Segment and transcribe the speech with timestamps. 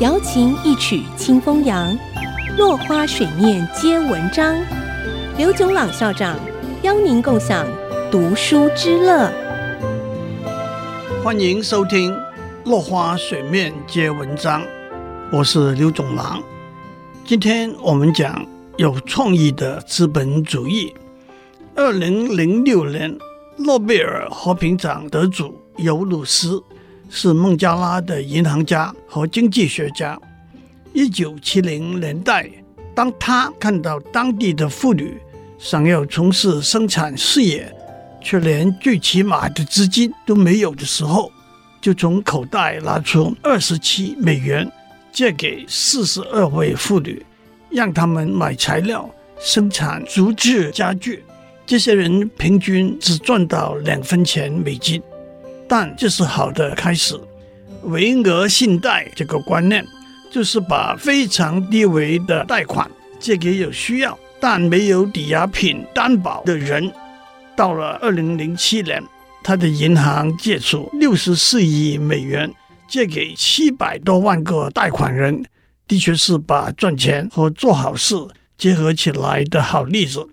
[0.00, 1.98] 瑶琴一曲清风扬，
[2.56, 4.56] 落花水面皆文章。
[5.36, 6.38] 刘炯朗校长
[6.82, 7.66] 邀您共享
[8.08, 9.28] 读书之乐。
[11.24, 12.12] 欢迎收听
[12.64, 14.62] 《落花水面皆文章》，
[15.32, 16.40] 我是刘炯朗。
[17.24, 18.46] 今天我们讲
[18.76, 20.94] 有创意的资本主义。
[21.74, 23.18] 二零零六年
[23.56, 26.62] 诺贝尔和平奖得主尤鲁斯。
[27.08, 30.18] 是孟加拉的银行家和经济学家。
[30.92, 32.48] 一九七零年代，
[32.94, 35.16] 当他看到当地的妇女
[35.58, 37.72] 想要从事生产事业，
[38.22, 41.30] 却连最起码的资金都没有的时候，
[41.80, 44.70] 就从口袋拿出二十七美元
[45.12, 47.24] 借给四十二位妇女，
[47.70, 51.22] 让他们买材料生产竹制家具。
[51.64, 55.00] 这些人平均只赚到两分钱美金。
[55.68, 57.18] 但这是好的开始。
[57.84, 59.86] 微额信贷这个观念，
[60.32, 66.90] 就是把非常低微的贷款借给有需要但没有抵押品担保的人。
[67.54, 69.02] 到了二零零七年，
[69.44, 72.52] 他的银行借出六十四亿美元
[72.88, 75.44] 借给七百多万个贷款人，
[75.86, 78.14] 的确是把赚钱和做好事
[78.56, 80.26] 结合起来的好例子。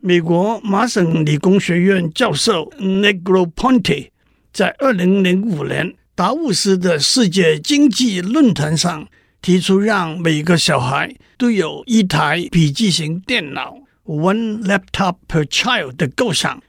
[0.00, 4.08] 美国麻省理工学院教授 Negroponte。
[4.52, 9.08] 在二零零五年达沃斯的世界经济论坛上，
[9.40, 16.62] 提出让每个小孩都有一台笔记型电脑 （One Laptop per Child） 的构想，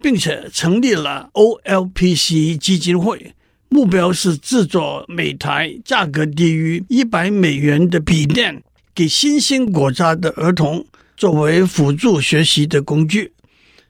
[0.00, 3.34] 并且成立了 OLPC 基金会，
[3.68, 8.62] 目标是制作每台价格低于一百美元的笔电，
[8.94, 13.34] 给新兴国家的儿童作为辅助学习的工具。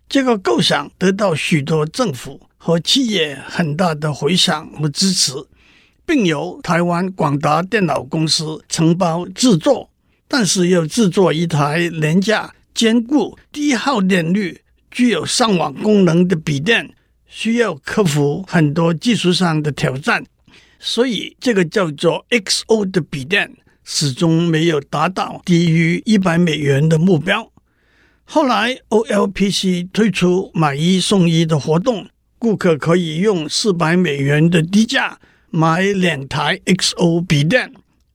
[0.09, 2.48] 这个构想得到许多政府。
[2.59, 5.33] 和企业很大的回响和支持，
[6.05, 9.89] 并由台湾广达电脑公司承包制作。
[10.31, 14.60] 但是要制作一台廉价、坚固、低耗电率、
[14.91, 16.94] 具有上网功能的笔电，
[17.27, 20.27] 需要克服很多技术上的挑战。
[20.78, 27.50] 所以，这个叫做 XO 的笔电始终没有达到低于一百美元的目标。
[28.25, 32.06] 后来，OLPC 推出买一送一的活动。
[32.38, 35.19] 顾客可以用四百美元的低价
[35.50, 37.72] 买两台 XO 笔电，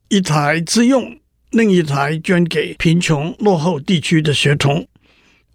[0.08, 1.18] 一台自用，
[1.50, 4.86] 另一台捐给贫穷落后地区的学童。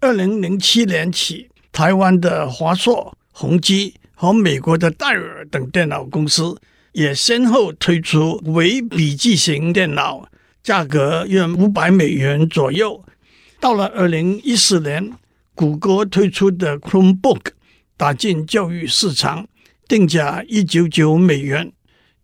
[0.00, 6.56] 二零零七年起，台湾的华硕、宏基和美国的戴尔等电脑公司
[6.92, 10.28] 也先后推出微笔记型电脑，
[10.62, 13.04] 价格约五百美元左右。
[13.58, 15.12] 到了二零一四年，
[15.56, 17.40] 谷歌推出的 Chromebook。
[18.00, 19.46] 打进教育市场，
[19.86, 21.70] 定价一九九美元。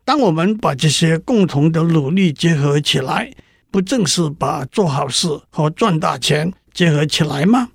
[0.06, 3.30] 当我们把这些共同的努力结合起来，
[3.70, 7.68] 不正是把做好事和赚大钱结合起来吗？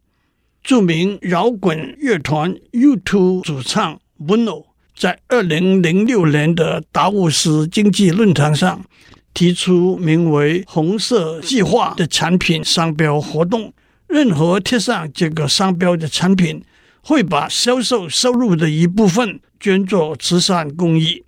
[0.63, 4.65] 著名摇滚乐团 U2 主唱 Bono
[4.97, 8.83] 在二零零六年的达沃斯经济论坛上
[9.31, 13.71] 提出名为“红色计划”的产品商标活动，
[14.07, 16.63] 任何贴上这个商标的产品，
[17.03, 21.23] 会把销售收入的一部分捐作慈善公益，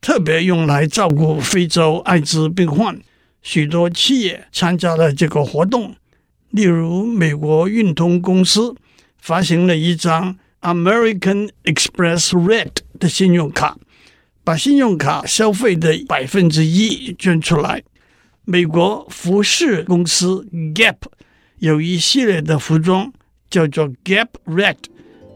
[0.00, 2.98] 特别用来照顾非洲艾滋病患。
[3.42, 5.94] 许多企业参加了这个活动，
[6.50, 8.74] 例如美国运通公司
[9.18, 13.78] 发行了一张 American Express Red 的信用卡，
[14.42, 17.82] 把信用卡消费的百分之一捐出来。
[18.44, 20.96] 美国服饰公司 Gap
[21.58, 23.12] 有一系列的服装
[23.50, 24.76] 叫做 Gap Red。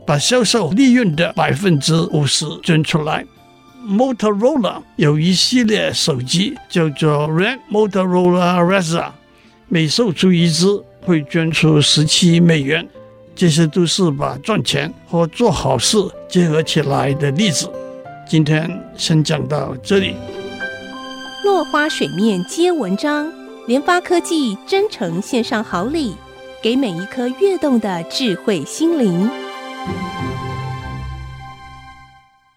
[0.06, 3.24] 把销售利润的百分之五十捐出来。
[3.84, 9.10] Motorola 有一系列手机叫做 Red Motorola Razr，
[9.68, 10.66] 每售出一支
[11.04, 12.88] 会捐出十七美元。
[13.34, 15.96] 这些都是把赚钱和做好事
[16.28, 17.68] 结合起来的例子。
[18.28, 20.14] 今天先讲到这里。
[21.42, 23.32] 落花水面皆文章，
[23.66, 26.14] 联发科技真诚献上好礼，
[26.62, 29.28] 给每一颗跃动的智慧心灵。